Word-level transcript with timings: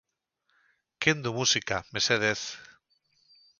Kendu 1.05 1.35
musika, 1.37 1.77
mesedez. 1.97 2.41